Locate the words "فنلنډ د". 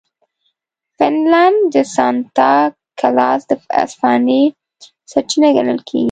0.97-1.75